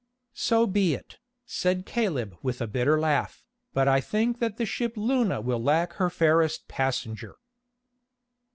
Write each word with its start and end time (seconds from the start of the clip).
"So 0.33 0.65
be 0.65 0.95
it," 0.95 1.19
said 1.45 1.85
Caleb 1.85 2.35
with 2.41 2.59
a 2.59 2.65
bitter 2.65 2.99
laugh, 2.99 3.43
"but 3.71 3.87
I 3.87 4.01
think 4.01 4.39
that 4.39 4.57
the 4.57 4.65
ship 4.65 4.93
Luna 4.97 5.41
will 5.41 5.61
lack 5.61 5.93
her 5.93 6.09
fairest 6.09 6.67
passenger." 6.67 7.35